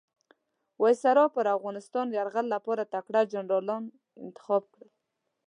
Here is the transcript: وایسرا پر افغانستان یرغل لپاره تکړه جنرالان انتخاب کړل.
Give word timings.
وایسرا 0.81 1.25
پر 1.35 1.45
افغانستان 1.57 2.07
یرغل 2.17 2.45
لپاره 2.55 2.83
تکړه 2.93 3.19
جنرالان 3.33 3.83
انتخاب 4.23 4.63
کړل. 4.73 4.89